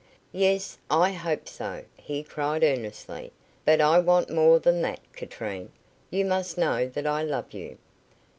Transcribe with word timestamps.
"Yes, 0.33 0.79
I 0.89 1.11
hope 1.11 1.47
so," 1.47 1.83
he 1.95 2.23
cried 2.23 2.63
earnestly, 2.63 3.31
"but 3.65 3.79
I 3.79 3.99
want 3.99 4.31
more 4.31 4.57
than 4.57 4.81
that, 4.81 4.99
Katrine. 5.13 5.71
You 6.09 6.25
must 6.25 6.57
know 6.57 6.87
that 6.89 7.05
I 7.05 7.21
love 7.21 7.53
you." 7.53 7.77